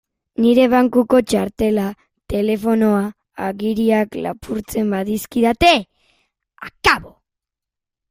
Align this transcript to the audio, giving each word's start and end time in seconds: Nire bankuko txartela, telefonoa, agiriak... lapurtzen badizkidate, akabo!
Nire 0.43 0.63
bankuko 0.71 1.19
txartela, 1.33 1.83
telefonoa, 2.33 3.03
agiriak... 3.51 4.19
lapurtzen 4.27 4.93
badizkidate, 4.97 5.75
akabo! 6.73 7.19